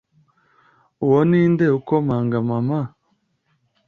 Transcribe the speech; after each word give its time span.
uwo 1.05 1.19
ninde 1.29 1.65
ukomanga 1.79 2.37
mama?” 2.49 2.79